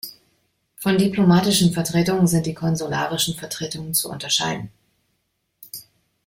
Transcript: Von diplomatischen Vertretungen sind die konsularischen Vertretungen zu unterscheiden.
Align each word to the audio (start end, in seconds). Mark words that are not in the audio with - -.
Von 0.77 0.97
diplomatischen 0.97 1.73
Vertretungen 1.73 2.25
sind 2.25 2.47
die 2.47 2.55
konsularischen 2.55 3.35
Vertretungen 3.35 3.93
zu 3.93 4.09
unterscheiden. 4.09 4.71